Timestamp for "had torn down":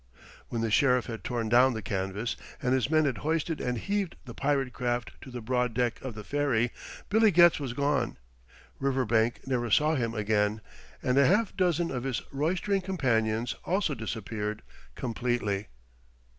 1.05-1.75